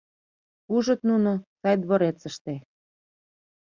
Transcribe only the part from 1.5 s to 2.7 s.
сай дворецыште